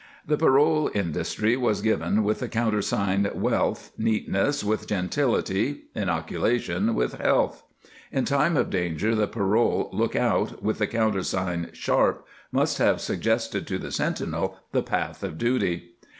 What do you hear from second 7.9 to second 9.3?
In time of dan ger the